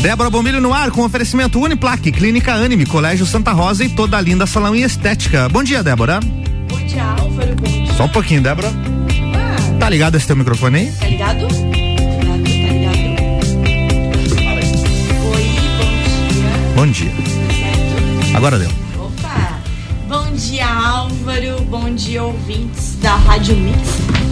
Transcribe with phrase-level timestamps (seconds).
[0.00, 4.20] Débora Bombilho no ar com oferecimento Uniplaque, Clínica Anime, Colégio Santa Rosa e toda a
[4.20, 5.46] linda salão e estética.
[5.50, 6.20] Bom dia, Débora.
[6.20, 7.54] Bom dia, Álvaro.
[7.54, 7.92] Bom dia.
[7.92, 8.72] Só um pouquinho, Débora.
[9.34, 9.78] Ah.
[9.78, 10.92] Tá ligado esse teu microfone aí?
[10.92, 11.48] Tá ligado?
[11.48, 13.10] Tá ligado, tá ligado.
[15.34, 15.44] Oi,
[15.76, 15.92] bom
[16.32, 16.74] dia.
[16.74, 17.12] Bom dia.
[17.58, 18.36] Certo?
[18.38, 18.70] Agora deu.
[18.98, 19.58] Opa.
[20.08, 21.60] Bom dia, Álvaro.
[21.68, 23.78] Bom dia, ouvintes da Rádio Mix.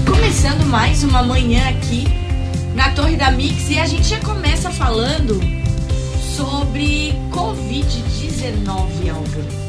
[0.06, 2.08] Começando mais uma manhã aqui
[2.74, 5.57] na Torre da Mix e a gente já começa falando
[6.38, 9.68] sobre Covid-19, Álvaro.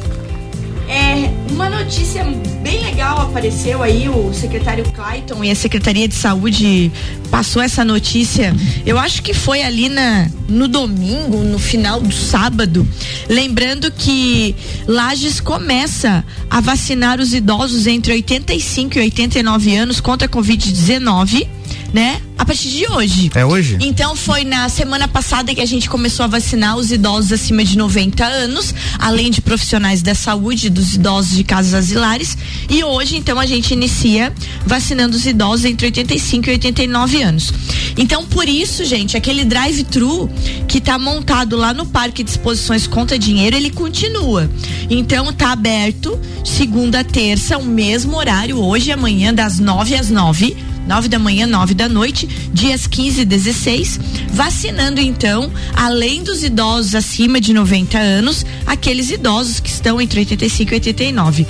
[0.88, 2.24] É, uma notícia
[2.62, 6.92] bem legal apareceu aí, o secretário Clayton e a Secretaria de Saúde
[7.32, 8.56] passou essa notícia.
[8.86, 12.88] Eu acho que foi ali na, no domingo, no final do sábado.
[13.28, 14.56] Lembrando que
[14.88, 21.48] Lages começa a vacinar os idosos entre 85 e 89 anos contra a Covid-19
[21.94, 22.22] né?
[22.38, 23.30] A partir de hoje.
[23.36, 23.78] É hoje?
[23.82, 27.78] Então foi na semana passada que a gente começou a vacinar os idosos acima de
[27.78, 32.38] 90 anos, além de profissionais da saúde, dos idosos de casas asilares.
[32.70, 34.34] E hoje, então, a gente inicia
[34.66, 37.54] vacinando os idosos entre 85 e 89 anos.
[37.98, 40.30] Então, por isso, gente, aquele drive-thru
[40.68, 44.50] que está montado lá no Parque de Exposições Conta Dinheiro, ele continua.
[44.90, 50.69] Então, tá aberto segunda, terça, o mesmo horário, hoje e amanhã, das 9 às 9
[50.88, 54.00] 9 da manhã, 9 da noite, dias 15 e 16,
[54.30, 60.72] vacinando então, além dos idosos acima de 90 anos, aqueles idosos que estão entre 85
[60.72, 61.48] e 89.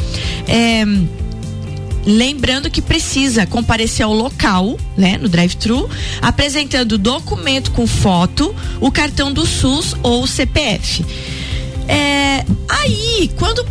[0.47, 0.85] É,
[2.05, 5.89] Lembrando que precisa comparecer ao local, né, no drive-thru,
[6.21, 11.05] apresentando documento com foto, o cartão do SUS ou o CPF.
[11.87, 13.65] É, aí, quando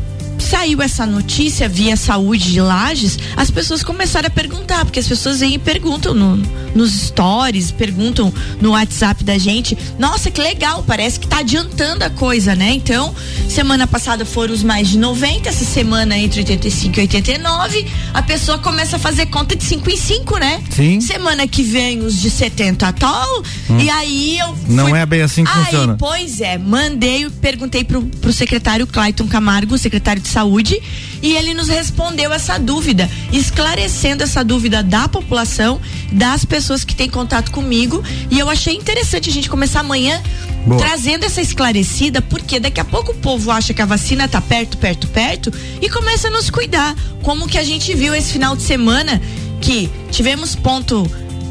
[0.49, 5.41] saiu essa notícia via saúde de Lages, as pessoas começaram a perguntar, porque as pessoas
[5.41, 6.39] vêm e perguntam no,
[6.75, 9.77] nos stories, perguntam no WhatsApp da gente.
[9.99, 12.73] Nossa, que legal, parece que tá adiantando a coisa, né?
[12.73, 13.15] Então,
[13.49, 18.59] semana passada foram os mais de 90, essa semana entre 85 e 89, a pessoa
[18.59, 20.63] começa a fazer conta de 5 em 5, né?
[20.71, 21.01] Sim.
[21.01, 23.79] Semana que vem os de 70 tal, hum.
[23.79, 24.75] e aí eu fui...
[24.75, 25.97] Não é bem assim que aí, funciona.
[25.99, 30.81] Pois é, mandei, perguntei pro, pro secretário Clayton Camargo, secretário de saúde,
[31.23, 35.81] e ele nos respondeu essa dúvida, esclarecendo essa dúvida da população,
[36.13, 38.03] das pessoas que têm contato comigo.
[38.31, 40.23] E eu achei interessante a gente começar amanhã
[40.67, 40.79] Boa.
[40.79, 44.77] trazendo essa esclarecida, porque daqui a pouco o povo acha que a vacina tá perto,
[44.77, 46.95] perto, perto e começa a nos cuidar.
[47.23, 49.21] Como que a gente viu esse final de semana
[49.61, 51.09] que tivemos ponto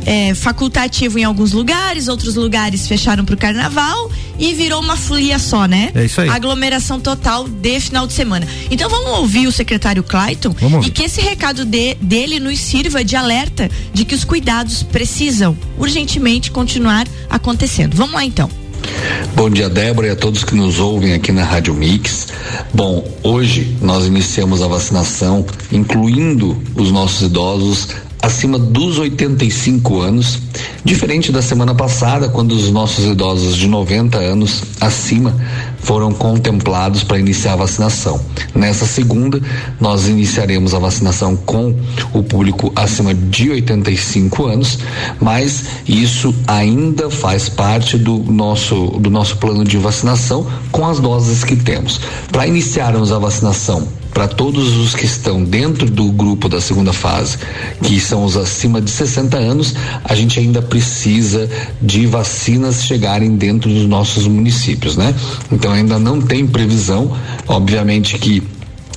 [0.08, 4.10] é, facultativo em alguns lugares, outros lugares fecharam para o carnaval
[4.40, 5.92] e virou uma folia só, né?
[5.94, 6.30] É isso aí.
[6.30, 8.48] Aglomeração total de final de semana.
[8.72, 13.18] Então vamos ouvir o secretário Clayton e que esse recado de, dele nos sirva de
[13.18, 17.98] alerta de que os cuidados precisam urgentemente continuar acontecendo.
[17.98, 18.50] Vamos lá então.
[19.36, 22.30] Bom dia, Débora, e a todos que nos ouvem aqui na Rádio Mix.
[22.74, 27.90] Bom, hoje nós iniciamos a vacinação, incluindo os nossos idosos
[28.22, 30.40] acima dos 85 anos,
[30.84, 35.36] diferente da semana passada, quando os nossos idosos de 90 anos acima
[35.80, 38.20] foram contemplados para iniciar a vacinação.
[38.54, 39.40] Nessa segunda,
[39.80, 41.76] nós iniciaremos a vacinação com
[42.14, 44.80] o público acima de 85 anos,
[45.22, 51.44] mas isso ainda faz parte do nosso do nosso plano de vacinação com as doses
[51.44, 52.00] que temos.
[52.32, 57.38] Para iniciarmos a vacinação para todos os que estão dentro do grupo da segunda fase,
[57.84, 61.48] que são os acima de 60 anos, a gente ainda precisa
[61.80, 65.14] de vacinas chegarem dentro dos nossos municípios, né?
[65.52, 67.16] Então ainda não tem previsão,
[67.48, 68.42] obviamente que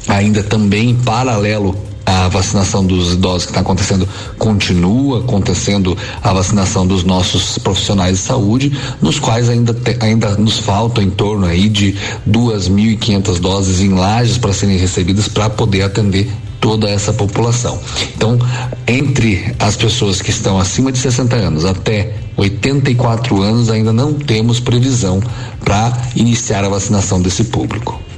[0.08, 1.76] ainda também em paralelo
[2.10, 8.24] a vacinação dos idosos que está acontecendo continua acontecendo a vacinação dos nossos profissionais de
[8.24, 11.96] saúde, nos quais ainda, te, ainda nos faltam em torno aí de
[12.28, 16.28] 2.500 doses em lajes para serem recebidas para poder atender
[16.60, 17.78] toda essa população.
[18.16, 18.38] Então,
[18.86, 24.58] entre as pessoas que estão acima de 60 anos até 84 anos, ainda não temos
[24.58, 25.22] previsão
[25.64, 28.09] para iniciar a vacinação desse público.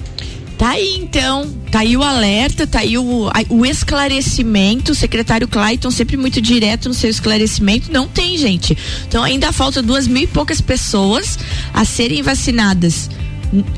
[0.62, 4.92] Tá aí então, tá aí o alerta, tá aí o, o esclarecimento.
[4.92, 7.90] O secretário Clayton sempre muito direto no seu esclarecimento.
[7.90, 8.78] Não tem, gente.
[9.08, 11.36] Então ainda falta duas mil e poucas pessoas
[11.74, 13.10] a serem vacinadas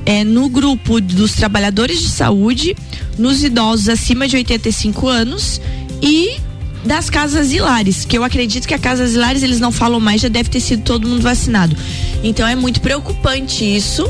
[0.05, 2.77] é, no grupo dos trabalhadores de saúde,
[3.17, 5.63] nos idosos acima de 85 anos
[6.03, 6.37] e
[6.85, 10.29] das casas asilares, que eu acredito que a casa asilares eles não falam mais, já
[10.29, 11.75] deve ter sido todo mundo vacinado.
[12.23, 14.05] Então é muito preocupante isso.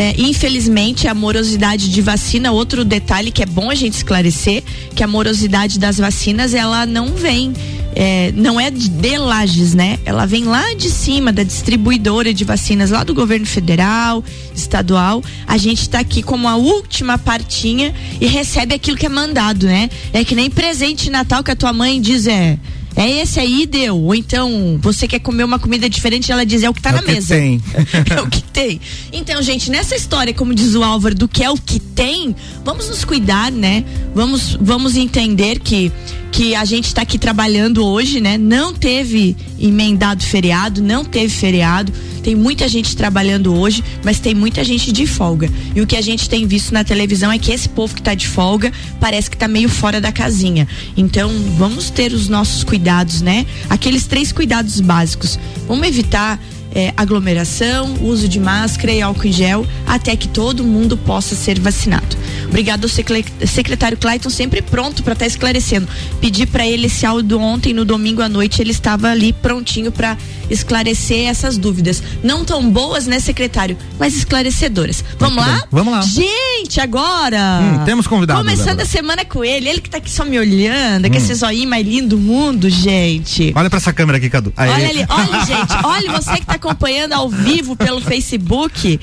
[0.00, 4.62] É, infelizmente, a morosidade de vacina, outro detalhe que é bom a gente esclarecer,
[4.94, 7.52] que a morosidade das vacinas, ela não vem
[7.96, 9.98] é, não é de Lages, né?
[10.04, 14.22] Ela vem lá de cima da distribuidora de vacinas lá do governo federal,
[14.54, 15.20] estadual.
[15.44, 19.90] A gente está aqui como a última partinha e recebe aquilo que é mandado, né?
[20.12, 22.56] É que nem presente de Natal que a tua mãe diz é
[22.98, 23.96] é esse aí, deu.
[23.96, 26.92] Ou então, você quer comer uma comida diferente, ela diz, é o que tá é
[26.94, 27.34] na o mesa.
[27.36, 27.62] Que tem.
[28.16, 28.80] é o que tem.
[29.12, 32.34] Então, gente, nessa história, como diz o Álvaro, do que é o que tem,
[32.64, 33.84] vamos nos cuidar, né?
[34.12, 35.92] Vamos, vamos entender que
[36.32, 38.38] que a gente está aqui trabalhando hoje, né?
[38.38, 41.92] Não teve emendado feriado, não teve feriado.
[42.22, 45.50] Tem muita gente trabalhando hoje, mas tem muita gente de folga.
[45.74, 48.14] E o que a gente tem visto na televisão é que esse povo que está
[48.14, 50.68] de folga parece que está meio fora da casinha.
[50.96, 53.46] Então, vamos ter os nossos cuidados, né?
[53.70, 55.38] Aqueles três cuidados básicos.
[55.66, 56.38] Vamos evitar
[56.74, 61.58] é, aglomeração, uso de máscara e álcool em gel, até que todo mundo possa ser
[61.58, 62.16] vacinado.
[62.46, 65.88] Obrigado ao secretário Clayton, sempre pronto para estar tá esclarecendo.
[66.20, 70.16] Pedi para ele esse áudio ontem, no domingo à noite, ele estava ali prontinho para
[70.50, 72.02] esclarecer essas dúvidas.
[72.22, 73.76] Não tão boas, né, secretário?
[73.98, 75.04] Mas esclarecedoras.
[75.18, 75.62] Vamos lá?
[75.70, 76.00] Vamos lá.
[76.00, 76.47] Gente,
[76.80, 77.60] agora.
[77.62, 78.40] Hum, temos convidado.
[78.40, 81.10] Começando a semana com ele, ele que tá aqui só me olhando, hum.
[81.10, 83.52] com esse zoinho mais lindo do mundo, gente.
[83.54, 84.52] Olha para essa câmera aqui, Cadu.
[84.56, 84.70] Aí.
[84.70, 89.00] Olha ali, olha, gente, olha você que tá acompanhando ao vivo pelo Facebook.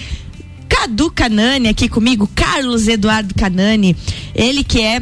[0.67, 3.95] Cadu Canani aqui comigo, Carlos Eduardo Canani,
[4.33, 5.01] ele que é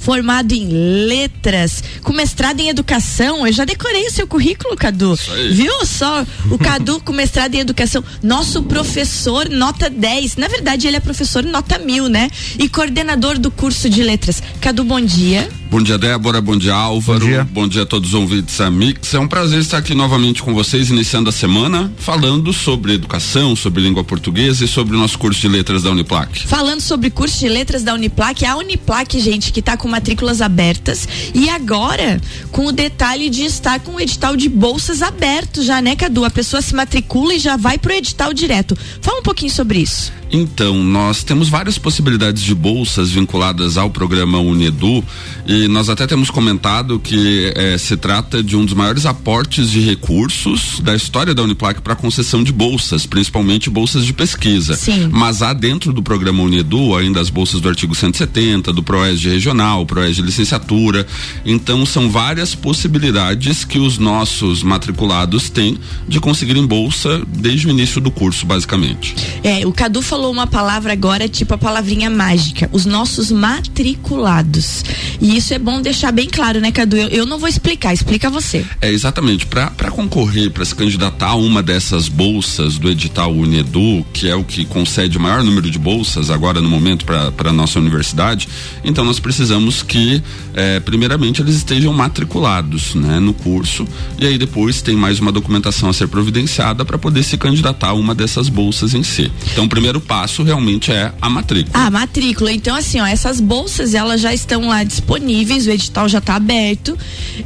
[0.00, 0.68] formado em
[1.06, 3.46] letras, com mestrado em educação.
[3.46, 5.14] Eu já decorei o seu currículo, Cadu.
[5.52, 6.26] Viu só?
[6.50, 8.02] O Cadu com mestrado em educação.
[8.22, 10.36] Nosso professor nota 10.
[10.36, 12.30] Na verdade, ele é professor nota mil, né?
[12.58, 14.42] E coordenador do curso de letras.
[14.60, 15.59] Cadu, bom dia.
[15.70, 16.40] Bom dia, Débora.
[16.40, 17.20] Bom dia, Álvaro.
[17.20, 19.14] Bom dia, bom dia a todos os ouvintes da Mix.
[19.14, 23.80] É um prazer estar aqui novamente com vocês, iniciando a semana, falando sobre educação, sobre
[23.80, 26.44] língua portuguesa e sobre o nosso curso de letras da Uniplac.
[26.48, 31.06] Falando sobre curso de letras da Uniplac, a Uniplac, gente, que está com matrículas abertas
[31.32, 32.20] e agora
[32.50, 36.24] com o detalhe de estar com o edital de bolsas aberto já, né, Cadu?
[36.24, 38.76] A pessoa se matricula e já vai pro edital direto.
[39.00, 40.19] Fala um pouquinho sobre isso.
[40.32, 45.04] Então, nós temos várias possibilidades de bolsas vinculadas ao programa Unedu
[45.46, 49.80] e nós até temos comentado que eh, se trata de um dos maiores aportes de
[49.80, 54.74] recursos da história da Uniplac para concessão de bolsas, principalmente bolsas de pesquisa.
[54.76, 55.08] Sim.
[55.10, 59.28] Mas há dentro do programa Unedu ainda as bolsas do artigo 170, do PROES de
[59.28, 61.06] regional, PROES de licenciatura.
[61.44, 65.76] Então, são várias possibilidades que os nossos matriculados têm
[66.06, 69.16] de conseguirem bolsa desde o início do curso, basicamente.
[69.42, 74.82] É, o Cadu falou uma palavra agora, tipo a palavrinha mágica, os nossos matriculados.
[75.20, 76.96] E isso é bom deixar bem claro, né, Cadu?
[76.96, 78.64] Eu, eu não vou explicar, explica você.
[78.80, 79.46] É, exatamente.
[79.46, 84.42] Para concorrer, para se candidatar a uma dessas bolsas do edital Unedu, que é o
[84.42, 88.48] que concede o maior número de bolsas agora no momento para a nossa universidade,
[88.84, 90.22] então nós precisamos que,
[90.54, 93.86] é, primeiramente, eles estejam matriculados né, no curso.
[94.18, 97.92] E aí depois tem mais uma documentação a ser providenciada para poder se candidatar a
[97.94, 99.30] uma dessas bolsas em si.
[99.52, 101.86] Então, o primeiro passo realmente é a matrícula.
[101.86, 102.52] A matrícula.
[102.52, 106.98] Então, assim, ó, essas bolsas elas já estão lá disponíveis, o edital já está aberto.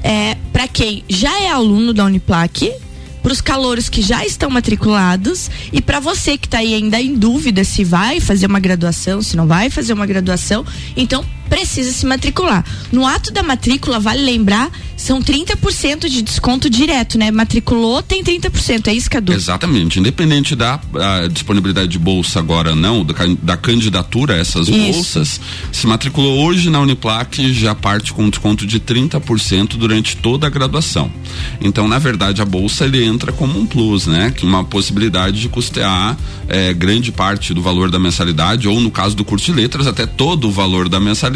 [0.02, 2.72] É, para quem já é aluno da Uniplac,
[3.22, 7.14] para os calouros que já estão matriculados e para você que está aí ainda em
[7.14, 10.64] dúvida se vai fazer uma graduação, se não vai fazer uma graduação,
[10.96, 12.64] então precisa se matricular.
[12.91, 17.31] No ato da matrícula, vale lembrar, são 30% de desconto direto, né?
[17.31, 19.32] Matriculou, tem 30%, é isso, Cadu?
[19.32, 19.99] Exatamente.
[19.99, 20.81] Independente da
[21.31, 24.78] disponibilidade de bolsa agora não, da, da candidatura a essas isso.
[24.78, 25.40] bolsas,
[25.73, 31.11] se matriculou hoje na Uniplac, já parte com desconto de 30% durante toda a graduação.
[31.61, 34.30] Então, na verdade, a bolsa ele entra como um plus, né?
[34.30, 36.16] Que uma possibilidade de custear
[36.49, 40.07] é, grande parte do valor da mensalidade, ou no caso do curso de letras, até
[40.07, 41.34] todo o valor da mensalidade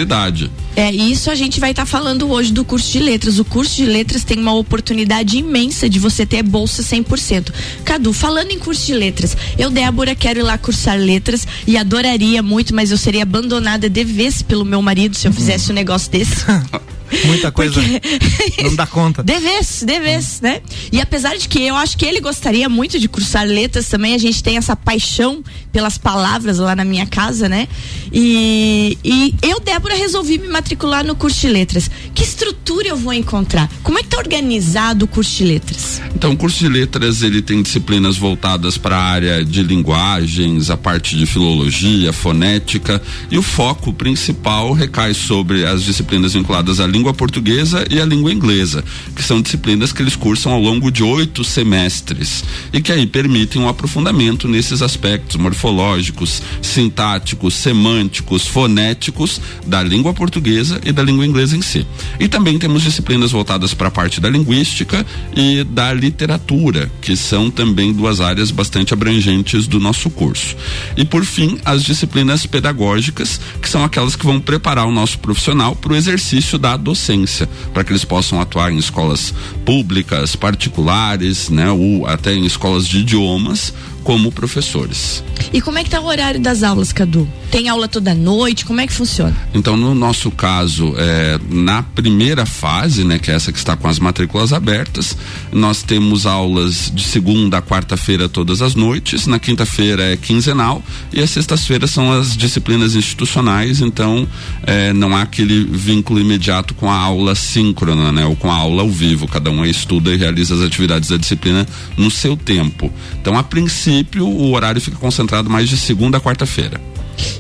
[0.79, 3.41] é, isso a gente vai estar tá falando hoje do curso de letras.
[3.41, 7.53] O curso de letras tem uma oportunidade imensa de você ter bolsa 100%.
[7.85, 12.43] Cadu, falando em curso de letras, eu, Débora, quero ir lá cursar letras e adoraria
[12.43, 16.11] muito, mas eu seria abandonada de vez pelo meu marido se eu fizesse um negócio
[16.13, 16.45] desse.
[17.25, 17.81] Muita coisa.
[17.81, 18.63] Porque...
[18.63, 19.23] não dá conta.
[19.23, 20.61] Deves, deves, né?
[20.93, 24.19] E apesar de que eu acho que ele gostaria muito de cursar letras também, a
[24.19, 27.69] gente tem essa paixão pelas palavras lá na minha casa, né?
[28.13, 31.91] E, e eu, Débora, resolvi me matricular no curso de letras.
[32.15, 33.71] Que estrutura eu vou encontrar?
[33.83, 36.01] Como é que tá organizado o curso de letras?
[36.15, 40.77] Então, o curso de letras, ele tem disciplinas voltadas para a área de linguagens, a
[40.77, 43.01] parte de filologia, fonética,
[43.31, 48.05] e o foco principal recai sobre as disciplinas vinculadas à língua língua portuguesa e a
[48.05, 52.91] língua inglesa, que são disciplinas que eles cursam ao longo de oito semestres e que
[52.91, 61.03] aí permitem um aprofundamento nesses aspectos morfológicos, sintáticos, semânticos, fonéticos da língua portuguesa e da
[61.03, 61.87] língua inglesa em si.
[62.19, 67.49] E também temos disciplinas voltadas para a parte da linguística e da literatura, que são
[67.49, 70.57] também duas áreas bastante abrangentes do nosso curso.
[70.97, 75.77] E por fim, as disciplinas pedagógicas, que são aquelas que vão preparar o nosso profissional
[75.77, 81.71] para o exercício da docência, para que eles possam atuar em escolas públicas, particulares, né,
[81.71, 83.75] ou até em escolas de idiomas,
[84.09, 85.23] como professores.
[85.53, 87.29] E como é que tá o horário das aulas, Cadu?
[87.51, 88.65] Tem aula toda noite?
[88.65, 89.37] Como é que funciona?
[89.53, 93.87] Então, no nosso caso, é, na primeira fase, né, que é essa que está com
[93.87, 95.15] as matrículas abertas,
[95.53, 101.21] nós temos aulas de segunda a quarta-feira todas as noites, na quinta-feira é quinzenal e
[101.21, 104.27] as sextas-feiras são as disciplinas institucionais, então
[104.67, 108.81] é, não há aquele vínculo imediato com a aula síncrona, né, ou com a aula
[108.81, 109.29] ao vivo.
[109.29, 112.91] Cada um estuda e realiza as atividades da disciplina no seu tempo.
[113.21, 116.81] Então, a princípio princípio, o horário fica concentrado mais de segunda a quarta-feira.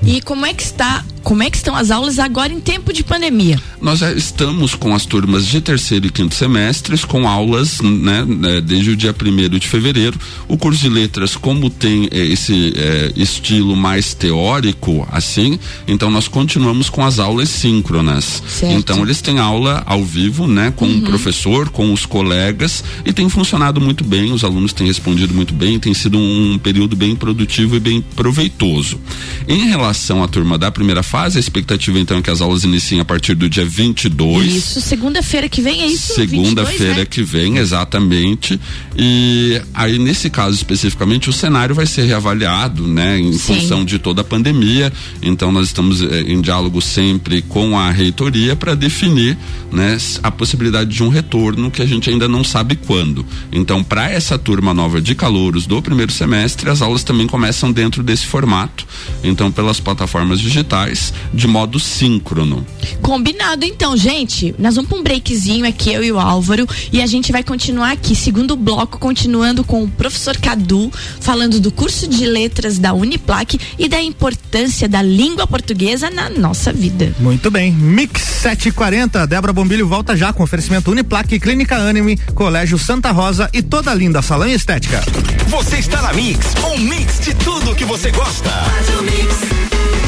[0.04, 3.02] E como é que está como é que estão as aulas agora em tempo de
[3.02, 3.60] pandemia?
[3.80, 8.60] Nós já estamos com as turmas de terceiro e quinto semestres com aulas, né, né
[8.60, 10.18] desde o dia primeiro de fevereiro.
[10.48, 16.28] O curso de letras, como tem eh, esse eh, estilo mais teórico, assim, então nós
[16.28, 18.42] continuamos com as aulas síncronas.
[18.48, 18.74] Certo.
[18.74, 20.98] Então eles têm aula ao vivo, né, com uhum.
[20.98, 24.32] o professor, com os colegas e tem funcionado muito bem.
[24.32, 28.98] Os alunos têm respondido muito bem, tem sido um período bem produtivo e bem proveitoso.
[29.46, 31.38] Em relação à turma da primeira fase.
[31.38, 34.54] A expectativa então é que as aulas iniciem a partir do dia 22.
[34.54, 36.14] Isso, segunda-feira que vem é isso?
[36.14, 37.06] Segunda-feira né?
[37.06, 38.60] que vem, exatamente.
[38.96, 43.38] E aí nesse caso especificamente o cenário vai ser reavaliado, né, em Sim.
[43.38, 44.92] função de toda a pandemia.
[45.22, 49.38] Então nós estamos eh, em diálogo sempre com a reitoria para definir,
[49.72, 53.24] né, a possibilidade de um retorno que a gente ainda não sabe quando.
[53.50, 58.02] Então para essa turma nova de calouros do primeiro semestre, as aulas também começam dentro
[58.02, 58.86] desse formato.
[59.24, 60.97] Então pelas plataformas digitais
[61.32, 62.66] de modo síncrono.
[63.02, 64.54] Combinado então, gente.
[64.58, 67.92] Nós vamos para um breakzinho aqui, eu e o Álvaro, e a gente vai continuar
[67.92, 70.90] aqui, segundo bloco, continuando com o professor Cadu,
[71.20, 76.72] falando do curso de letras da Uniplac e da importância da língua portuguesa na nossa
[76.72, 77.14] vida.
[77.18, 77.72] Muito bem.
[77.72, 83.62] Mix 740, Débora Bombilho volta já com oferecimento Uniplac, Clínica Anime, Colégio Santa Rosa e
[83.62, 85.02] toda linda salão e estética.
[85.48, 88.50] Você está na Mix, um mix de tudo que você gosta.
[88.50, 90.07] Faz o mix.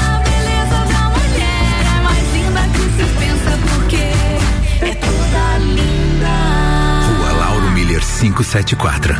[8.33, 9.13] 574.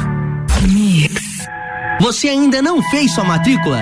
[0.69, 1.21] Mix.
[2.01, 3.81] Você ainda não fez sua matrícula?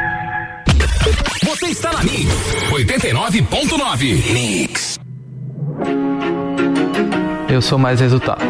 [1.51, 2.33] Você está na Mix
[2.71, 4.31] 89.9.
[4.31, 4.97] Mix.
[7.49, 8.41] Eu sou mais resultado.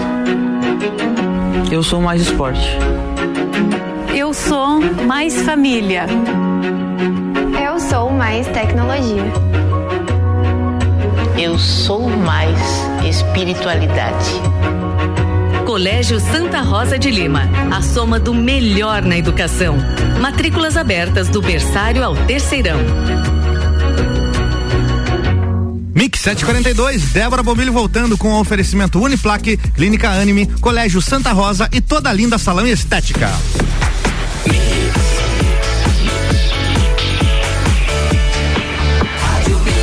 [1.72, 2.78] Eu sou mais esporte.
[4.16, 6.06] Eu sou mais família.
[7.60, 9.24] Eu sou mais tecnologia.
[11.42, 12.60] Eu sou mais
[13.04, 14.30] espiritualidade.
[15.72, 19.78] Colégio Santa Rosa de Lima, a soma do melhor na educação.
[20.20, 22.78] Matrículas abertas do berçário ao terceirão.
[25.96, 31.80] Mix 742, Débora Bombilho voltando com o oferecimento Uniplaque, Clínica Anime, Colégio Santa Rosa e
[31.80, 33.30] toda a linda salão estética.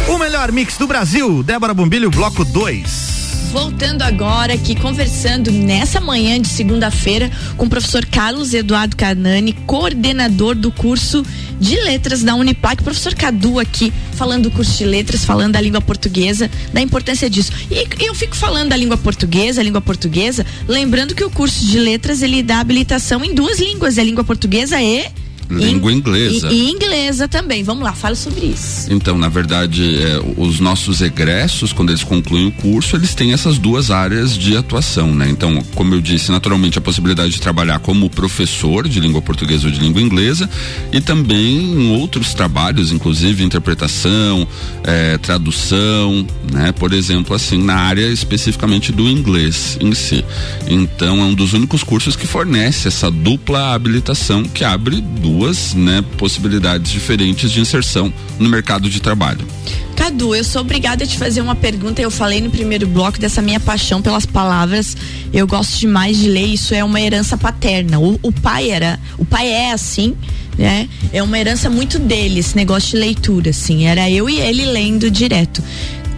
[0.07, 3.17] O melhor mix do Brasil, Débora Bombilho, bloco 2.
[3.50, 10.54] Voltando agora aqui, conversando nessa manhã de segunda-feira com o professor Carlos Eduardo Carnani, coordenador
[10.54, 11.24] do curso
[11.58, 12.82] de letras da Uniplac.
[12.82, 17.50] Professor Cadu aqui, falando do curso de letras, falando da língua portuguesa, da importância disso.
[17.70, 22.20] E eu fico falando da língua portuguesa, língua portuguesa, lembrando que o curso de letras
[22.20, 25.06] ele dá habilitação em duas línguas, é língua portuguesa e
[25.50, 26.48] Língua inglesa.
[26.50, 27.62] E, e, inglesa também.
[27.62, 28.92] Vamos lá, fala sobre isso.
[28.92, 33.58] Então, na verdade, é, os nossos egressos, quando eles concluem o curso, eles têm essas
[33.58, 35.28] duas áreas de atuação, né?
[35.28, 39.72] Então, como eu disse, naturalmente a possibilidade de trabalhar como professor de língua portuguesa ou
[39.72, 40.48] de língua inglesa
[40.92, 44.46] e também em outros trabalhos, inclusive interpretação,
[44.84, 46.72] é, tradução, né?
[46.72, 50.24] Por exemplo, assim, na área especificamente do inglês em si.
[50.66, 55.73] Então, é um dos únicos cursos que fornece essa dupla habilitação que abre duas duas
[55.73, 59.47] né, possibilidades diferentes de inserção no mercado de trabalho.
[59.95, 62.02] Cadu, eu sou obrigada a te fazer uma pergunta.
[62.02, 64.97] Eu falei no primeiro bloco dessa minha paixão pelas palavras.
[65.33, 66.47] Eu gosto demais de ler.
[66.47, 68.00] Isso é uma herança paterna.
[68.00, 70.16] O, o pai era, o pai é assim,
[70.57, 70.88] né?
[71.12, 73.87] É uma herança muito dele esse negócio de leitura, assim.
[73.87, 75.62] Era eu e ele lendo direto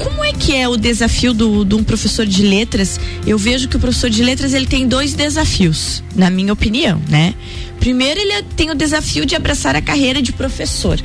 [0.01, 2.99] como é que é o desafio do, de um professor de letras?
[3.27, 7.35] Eu vejo que o professor de letras ele tem dois desafios, na minha opinião, né?
[7.81, 11.03] Primeiro, ele tem o desafio de abraçar a carreira de professor.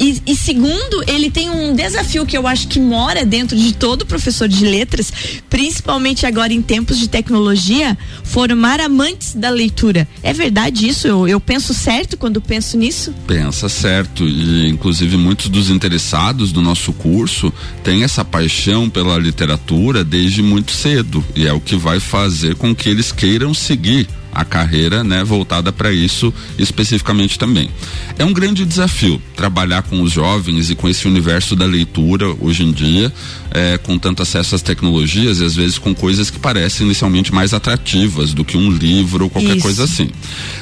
[0.00, 4.04] E, e, segundo, ele tem um desafio que eu acho que mora dentro de todo
[4.04, 5.12] professor de letras,
[5.48, 10.06] principalmente agora em tempos de tecnologia, formar amantes da leitura.
[10.22, 11.06] É verdade isso?
[11.06, 13.14] Eu, eu penso certo quando penso nisso?
[13.26, 14.26] Pensa certo.
[14.26, 17.52] E inclusive muitos dos interessados do nosso curso
[17.84, 21.24] têm essa paixão pela literatura desde muito cedo.
[21.36, 25.72] E é o que vai fazer com que eles queiram seguir a carreira, né, voltada
[25.72, 27.70] para isso especificamente também.
[28.18, 32.64] É um grande desafio trabalhar com os jovens e com esse universo da leitura hoje
[32.64, 33.12] em dia,
[33.50, 37.54] é, com tanto acesso às tecnologias e às vezes com coisas que parecem inicialmente mais
[37.54, 39.62] atrativas do que um livro ou qualquer isso.
[39.62, 40.10] coisa assim.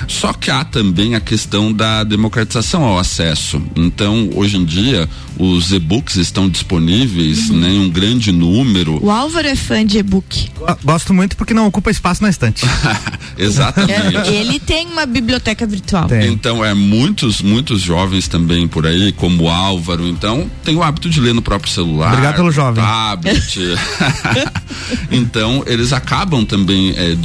[0.07, 3.63] Só que há também a questão da democratização ao acesso.
[3.77, 7.57] Então, hoje em dia, os e-books estão disponíveis uhum.
[7.57, 9.03] né, em um grande número.
[9.03, 10.51] O Álvaro é fã de e-book.
[10.85, 12.65] Gosto muito porque não ocupa espaço na estante.
[13.63, 14.29] Exatamente.
[14.29, 16.07] É, ele tem uma biblioteca virtual.
[16.07, 16.33] Tem.
[16.33, 21.09] Então, é muitos, muitos jovens também por aí, como o Álvaro, então, tem o hábito
[21.09, 22.09] de ler no próprio celular.
[22.09, 22.83] Obrigado pelo jovem.
[22.83, 23.59] Tablet.
[25.11, 27.17] então, eles acabam também é,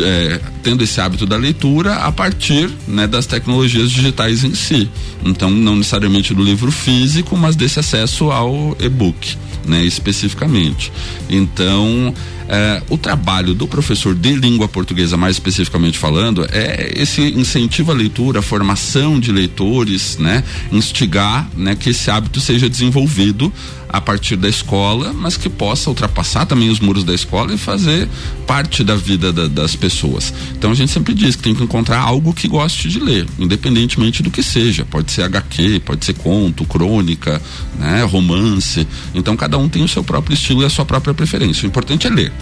[0.00, 4.88] é, tendo esse hábito da leitura a partir né, das tecnologias digitais em si.
[5.24, 10.90] Então, não necessariamente do livro físico, mas desse acesso ao e-book, né, especificamente.
[11.28, 12.14] Então,
[12.48, 17.94] é, o trabalho do professor de língua portuguesa, mais especificamente falando, é esse incentivo à
[17.94, 20.44] leitura, a formação de leitores, né?
[20.70, 21.74] Instigar, né?
[21.74, 23.52] Que esse hábito seja desenvolvido
[23.94, 28.08] a partir da escola, mas que possa ultrapassar também os muros da escola e fazer
[28.44, 30.34] parte da vida da, das pessoas.
[30.50, 34.20] Então a gente sempre diz que tem que encontrar algo que goste de ler, independentemente
[34.20, 34.84] do que seja.
[34.84, 37.40] Pode ser HQ, pode ser conto, crônica,
[37.78, 38.84] né, romance.
[39.14, 41.64] Então cada um tem o seu próprio estilo e a sua própria preferência.
[41.64, 42.32] O importante é ler.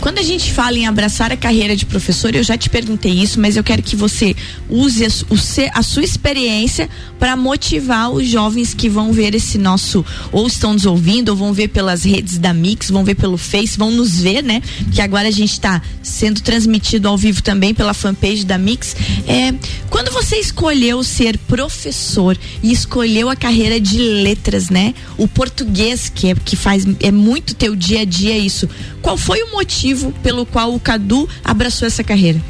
[0.00, 3.40] Quando a gente fala em abraçar a carreira de professor, eu já te perguntei isso,
[3.40, 4.34] mas eu quero que você
[4.68, 5.36] use a, o,
[5.72, 10.84] a sua experiência para motivar os jovens que vão ver esse nosso ou estão nos
[10.84, 10.95] ouvindo
[11.30, 14.62] ou vão ver pelas redes da Mix, vão ver pelo Face, vão nos ver, né?
[14.92, 18.96] Que agora a gente está sendo transmitido ao vivo também pela fanpage da Mix.
[19.26, 19.54] É,
[19.90, 24.94] quando você escolheu ser professor e escolheu a carreira de letras, né?
[25.16, 28.68] O português que é que faz é muito teu dia a dia isso.
[29.02, 32.40] Qual foi o motivo pelo qual o Cadu abraçou essa carreira?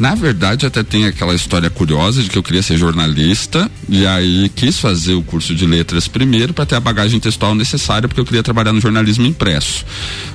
[0.00, 4.48] Na verdade, até tem aquela história curiosa de que eu queria ser jornalista e aí
[4.48, 8.24] quis fazer o curso de letras primeiro para ter a bagagem textual necessária porque eu
[8.24, 9.84] queria trabalhar no jornalismo impresso.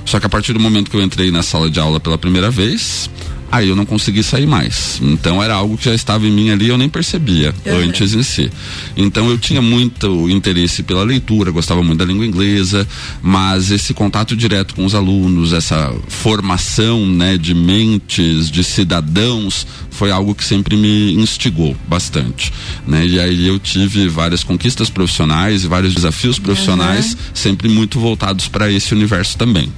[0.04, 2.48] Só que a partir do momento que eu entrei na sala de aula pela primeira
[2.48, 3.10] vez,
[3.50, 5.00] aí eu não consegui sair mais.
[5.02, 8.50] Então era algo que já estava em mim ali, eu nem percebia antes em si.
[8.96, 12.86] Então eu tinha muito interesse pela leitura, gostava muito da língua inglesa,
[13.22, 20.10] mas esse contato direto com os alunos, essa formação, né, de mentes, de cidadãos, foi
[20.10, 22.52] algo que sempre me instigou bastante,
[22.86, 23.06] né?
[23.06, 27.18] E aí eu tive várias conquistas profissionais e vários desafios profissionais, uhum.
[27.32, 29.72] sempre muito voltados para esse universo também.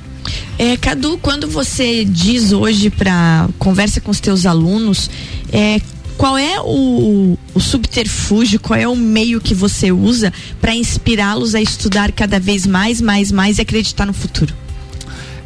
[0.59, 5.09] É, Cadu, quando você diz hoje para conversa com os teus alunos,
[5.53, 5.81] é,
[6.17, 11.61] qual é o, o, subterfúgio, qual é o meio que você usa para inspirá-los a
[11.61, 14.53] estudar cada vez mais, mais, mais e acreditar no futuro?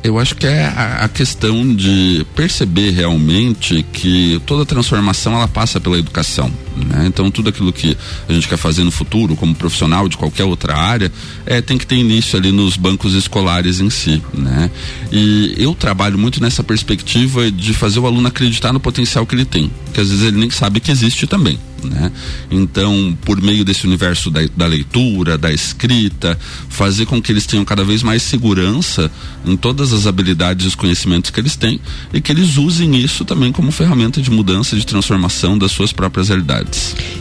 [0.03, 5.79] Eu acho que é a, a, questão de perceber realmente que toda transformação ela passa
[5.79, 7.07] pela educação Né?
[7.07, 7.97] Então tudo aquilo que
[8.29, 11.13] a gente quer fazer no futuro, como profissional de qualquer outra área,
[11.45, 14.23] é, tem que ter início ali nos bancos escolares em si.
[14.33, 14.71] Né?
[15.11, 19.45] E eu trabalho muito nessa perspectiva de fazer o aluno acreditar no potencial que ele
[19.45, 21.59] tem, que às vezes ele nem sabe que existe também.
[21.85, 22.13] Né?
[22.51, 27.65] Então, por meio desse universo da, da, leitura, da escrita, fazer com que eles tenham
[27.65, 29.11] cada vez mais segurança
[29.45, 31.81] em todas as habilidades e os conhecimentos que eles têm
[32.13, 36.29] e que eles usem isso também como ferramenta de mudança, de transformação das suas próprias
[36.29, 36.62] realidades.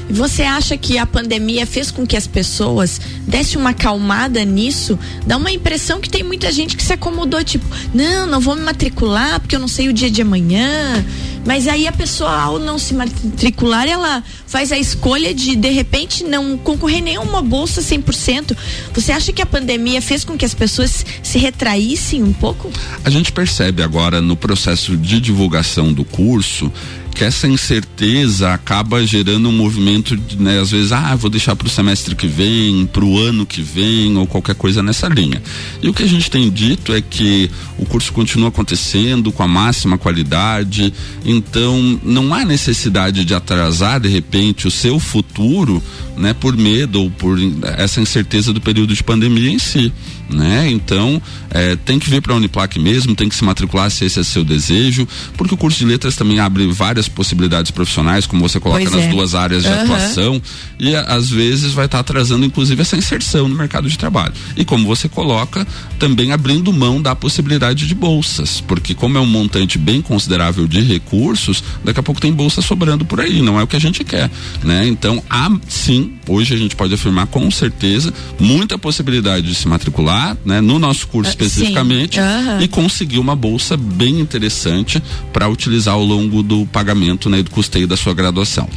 [0.10, 5.00] Você acha que a pandemia fez com que as pessoas dessem uma acalmada nisso?
[5.26, 8.62] Dá uma impressão que tem muita gente que se acomodou, tipo, não, não vou me
[8.62, 11.04] matricular porque eu não sei o dia de amanhã.
[11.46, 16.24] Mas aí a pessoa, ao não se matricular, ela faz a escolha de, de repente,
[16.24, 18.56] não concorrer nenhuma bolsa 100%.
[18.94, 22.70] Você acha que a pandemia fez com que as pessoas se retraíssem um pouco?
[23.04, 26.72] A gente percebe agora no processo de divulgação do curso
[27.14, 31.68] que essa incerteza acaba gerando um movimento, de, né, às vezes, ah, vou deixar para
[31.68, 35.42] o semestre que vem, para o ano que vem, ou qualquer coisa nessa linha.
[35.82, 39.48] E o que a gente tem dito é que o curso continua acontecendo com a
[39.48, 40.94] máxima qualidade,
[41.26, 45.82] então não há necessidade de atrasar de repente o seu futuro,
[46.18, 47.38] né, por medo ou por
[47.78, 49.92] essa incerteza do período de pandemia em si
[50.32, 50.70] né?
[50.72, 54.20] Então, é, tem que vir para a Uniplac mesmo, tem que se matricular se esse
[54.20, 58.60] é seu desejo, porque o curso de letras também abre várias possibilidades profissionais, como você
[58.60, 59.10] coloca pois nas é.
[59.10, 59.82] duas áreas de uhum.
[59.82, 60.42] atuação,
[60.80, 64.34] e às vezes vai estar tá atrasando, inclusive, essa inserção no mercado de trabalho.
[64.56, 65.68] E como você coloca,
[66.00, 70.82] também abrindo mão da possibilidade de bolsas, porque como é um montante bem considerável de
[70.82, 74.04] recursos, daqui a pouco tem bolsa sobrando por aí, não é o que a gente
[74.04, 74.32] quer,
[74.64, 74.88] né?
[74.88, 80.21] Então, há sim, hoje a gente pode afirmar com certeza, muita possibilidade de se matricular
[80.46, 82.62] né, no nosso curso uh, especificamente uhum.
[82.62, 87.88] e conseguir uma bolsa bem interessante para utilizar ao longo do pagamento né, do custeio
[87.88, 88.68] da sua graduação.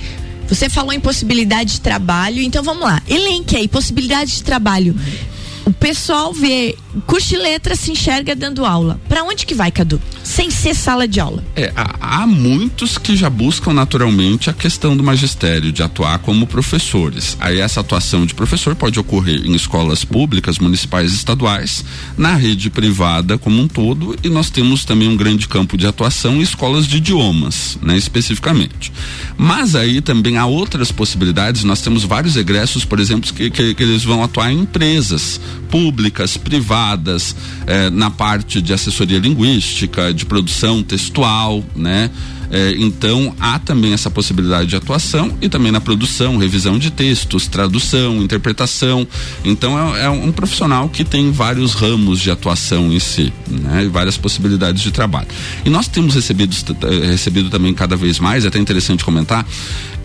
[0.49, 3.03] Você falou em possibilidade de trabalho, então vamos lá.
[3.09, 4.95] Elenque aí, possibilidade de trabalho.
[5.65, 9.01] O pessoal vê curso de letras se enxerga dando aula.
[9.09, 10.01] Para onde que vai, Cadu?
[10.23, 11.45] Sem ser sala de aula.
[11.57, 16.47] É, há, há, muitos que já buscam naturalmente a questão do magistério, de atuar como
[16.47, 17.37] professores.
[17.41, 21.85] Aí essa atuação de professor pode ocorrer em escolas públicas, municipais e estaduais,
[22.17, 26.37] na rede privada como um todo, e nós temos também um grande campo de atuação
[26.37, 28.93] em escolas de idiomas, né, especificamente.
[29.37, 33.83] Mas aí também há outras possibilidades, nós temos vários egressos, por exemplo, que, que, que
[33.83, 36.84] eles vão atuar em empresas públicas, privadas,
[37.67, 42.11] eh, na parte de assessoria linguística, de produção textual, né?
[42.55, 47.49] É, então há também essa possibilidade de atuação e também na produção, revisão de textos,
[47.49, 49.05] tradução, interpretação.
[49.45, 53.89] Então é, é um profissional que tem vários ramos de atuação em si, né?
[53.91, 55.27] várias possibilidades de trabalho.
[55.65, 59.45] E nós temos recebido, eh, recebido também cada vez mais, é até interessante comentar,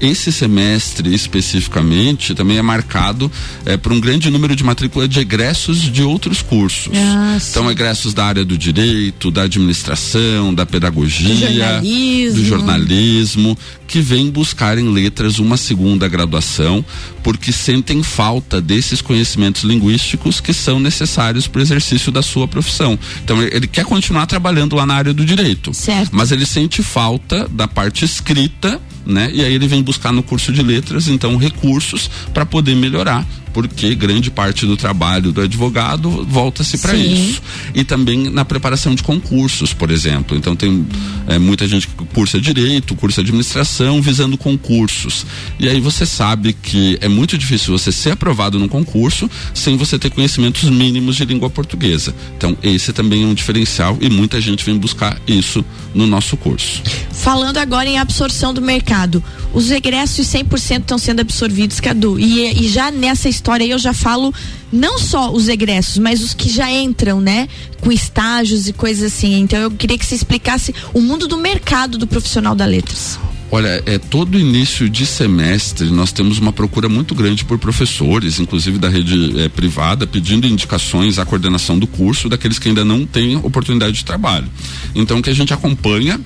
[0.01, 3.29] esse semestre especificamente também é marcado
[3.65, 6.89] é, por um grande número de matrícula de egressos de outros cursos.
[6.95, 13.57] Ah, então, egressos da área do direito, da administração, da pedagogia, do jornalismo, do jornalismo
[13.87, 16.83] que vêm buscar em letras uma segunda graduação,
[17.23, 22.97] porque sentem falta desses conhecimentos linguísticos que são necessários para o exercício da sua profissão.
[23.23, 26.11] Então, ele quer continuar trabalhando lá na área do direito, certo.
[26.11, 29.31] mas ele sente falta da parte escrita né?
[29.33, 33.95] E aí ele vem buscar no curso de letras, então, recursos para poder melhorar porque
[33.95, 37.41] grande parte do trabalho do advogado volta-se para isso.
[37.73, 40.37] E também na preparação de concursos, por exemplo.
[40.37, 40.85] Então tem
[41.27, 45.25] é, muita gente que cursa direito, cursa administração, visando concursos.
[45.59, 49.97] E aí você sabe que é muito difícil você ser aprovado num concurso sem você
[49.97, 52.13] ter conhecimentos mínimos de língua portuguesa.
[52.37, 56.81] Então esse também é um diferencial e muita gente vem buscar isso no nosso curso.
[57.11, 62.19] Falando agora em absorção do mercado, os egressos 100% estão sendo absorvidos, Cadu.
[62.19, 64.33] E, e já nessa história eu já falo
[64.71, 67.47] não só os egressos, mas os que já entram, né?
[67.79, 69.39] Com estágios e coisas assim.
[69.39, 73.17] Então eu queria que você explicasse o mundo do mercado do profissional da letras.
[73.51, 78.77] Olha, é todo início de semestre nós temos uma procura muito grande por professores, inclusive
[78.77, 83.37] da rede é, privada, pedindo indicações à coordenação do curso daqueles que ainda não têm
[83.37, 84.47] oportunidade de trabalho.
[84.93, 86.21] Então, que a gente acompanha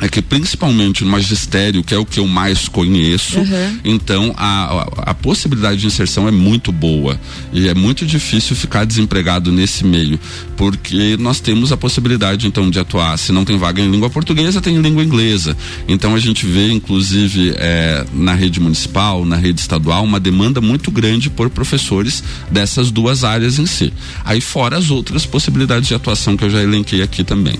[0.00, 3.78] é que principalmente no magistério, que é o que eu mais conheço, uhum.
[3.84, 7.18] então a, a, a, possibilidade de inserção é muito boa
[7.52, 10.18] e é muito difícil ficar desempregado nesse meio,
[10.56, 13.16] porque nós temos a possibilidade então de atuar.
[13.18, 15.56] Se não tem vaga em língua portuguesa, tem em língua inglesa.
[15.88, 20.90] Então a gente vê, inclusive, é, na rede municipal, na rede estadual, uma demanda muito
[20.90, 23.92] grande por professores dessas duas áreas em si.
[24.24, 27.56] Aí fora as outras possibilidades de atuação que eu já elenquei aqui também.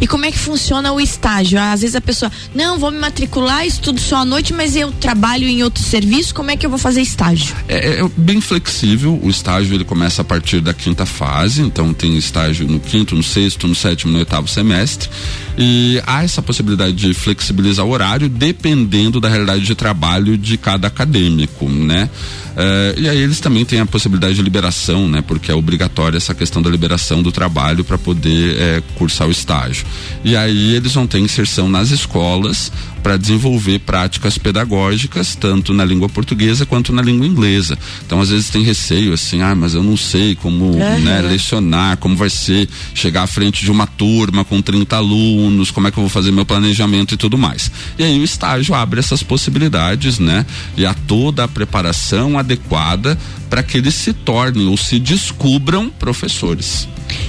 [0.00, 1.58] E como é que funciona o estágio?
[1.60, 5.46] Às vezes a pessoa, não, vou me matricular, estudo só à noite, mas eu trabalho
[5.46, 7.54] em outro serviço, como é que eu vou fazer estágio?
[7.68, 12.16] É, é bem flexível, o estágio ele começa a partir da quinta fase, então tem
[12.16, 15.08] estágio no quinto, no sexto, no sétimo, no oitavo semestre.
[15.56, 20.88] E há essa possibilidade de flexibilizar o horário dependendo da realidade de trabalho de cada
[20.88, 22.10] acadêmico, né?
[22.56, 25.22] Eh, e aí eles também têm a possibilidade de liberação, né?
[25.22, 29.86] Porque é obrigatória essa questão da liberação do trabalho para poder eh, cursar o estágio.
[30.24, 32.72] E aí eles vão ter inserção nas escolas
[33.04, 37.78] para desenvolver práticas pedagógicas tanto na língua portuguesa quanto na língua inglesa.
[38.06, 41.00] Então às vezes tem receio assim, ah, mas eu não sei como Uhum.
[41.00, 45.86] né, lecionar, como vai ser chegar à frente de uma turma com 30 alunos, como
[45.86, 47.70] é que eu vou fazer meu planejamento e tudo mais.
[47.98, 50.46] E aí o estágio abre essas possibilidades, né?
[50.74, 53.18] E há toda a preparação adequada
[53.50, 56.88] para que eles se tornem ou se descubram professores.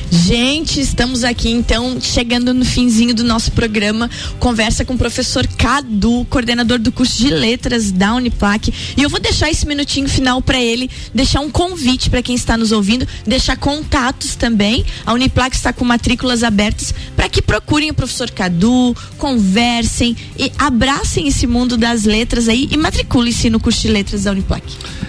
[0.09, 4.09] Gente, estamos aqui então chegando no finzinho do nosso programa.
[4.39, 8.73] Conversa com o professor Cadu, coordenador do curso de letras da Uniplac.
[8.97, 12.57] E eu vou deixar esse minutinho final para ele, deixar um convite para quem está
[12.57, 14.85] nos ouvindo, deixar contatos também.
[15.05, 21.27] A Uniplac está com matrículas abertas para que procurem o professor Cadu, conversem e abracem
[21.27, 24.63] esse mundo das letras aí e matriculem-se no curso de letras da Uniplac.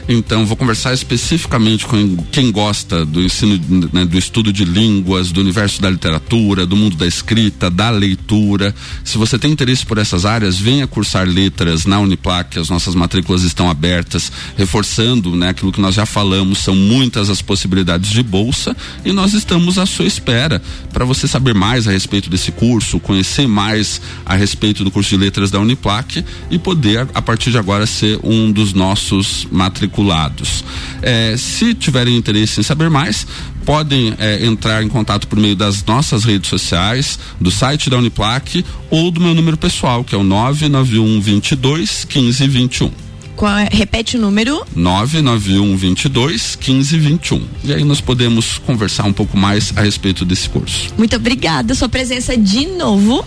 [0.08, 3.60] Então, vou conversar especificamente com quem gosta do ensino,
[3.92, 8.74] né, do estudo de línguas, do universo da literatura, do mundo da escrita, da leitura.
[9.04, 13.42] Se você tem interesse por essas áreas, venha cursar letras na Uniplac, as nossas matrículas
[13.42, 18.76] estão abertas, reforçando, né, aquilo que nós já falamos, são muitas as possibilidades de bolsa
[19.04, 20.60] e nós estamos à sua espera
[20.92, 25.16] para você saber mais a respeito desse curso, conhecer mais a respeito do curso de
[25.16, 30.64] letras da Uniplac e poder, a partir de agora, ser um dos nossos matriculados.
[31.02, 33.26] Eh, se tiverem interesse em saber mais,
[33.66, 38.64] podem eh, entrar em contato por meio das nossas redes sociais, do site da Uniplac
[38.88, 42.90] ou do meu número pessoal, que é o 991 22 15 21.
[43.34, 44.64] Qual é- repete o número.
[44.74, 47.42] 991 22 15 21.
[47.64, 50.94] E aí nós podemos conversar um pouco mais a respeito desse curso.
[50.96, 53.22] Muito obrigada, sua presença de novo.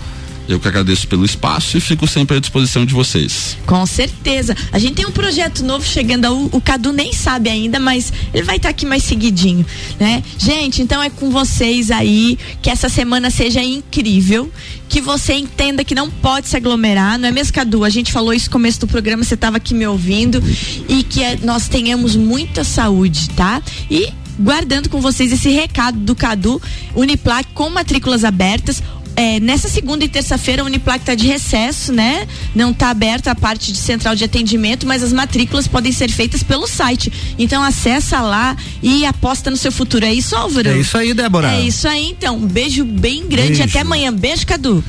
[0.50, 3.56] Eu que agradeço pelo espaço e fico sempre à disposição de vocês.
[3.68, 4.58] Com certeza.
[4.72, 8.44] A gente tem um projeto novo chegando, o, o Cadu nem sabe ainda, mas ele
[8.44, 9.64] vai estar aqui mais seguidinho,
[10.00, 10.24] né?
[10.40, 14.52] Gente, então é com vocês aí, que essa semana seja incrível,
[14.90, 17.84] que você entenda que não pode se aglomerar, não é mesmo, Cadu?
[17.84, 20.42] A gente falou isso no começo do programa, você estava aqui me ouvindo,
[20.90, 23.62] e que é- nós tenhamos muita saúde, tá?
[23.88, 26.62] E guardando com vocês esse recado do Cadu,
[26.96, 28.82] Uniplac com matrículas abertas.
[29.20, 32.26] É, nessa segunda e terça-feira a Uniplac está de recesso, né?
[32.56, 36.42] Não está aberta a parte de central de atendimento, mas as matrículas podem ser feitas
[36.42, 37.12] pelo site.
[37.38, 40.06] Então acessa lá e aposta no seu futuro.
[40.06, 40.70] É isso, Álvaro?
[40.70, 41.52] É isso aí, Débora.
[41.52, 42.38] É isso aí, então.
[42.38, 43.58] Um beijo bem grande.
[43.58, 43.64] Beijo.
[43.64, 44.14] Até amanhã.
[44.14, 44.82] Beijo, Cadu.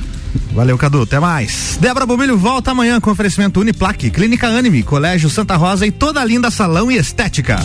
[0.53, 1.01] Valeu, Cadu.
[1.01, 1.77] Até mais.
[1.81, 6.23] Débora Bombilho volta amanhã com oferecimento Uniplaque, Clínica Anime, Colégio Santa Rosa e toda a
[6.23, 7.59] linda salão e estética.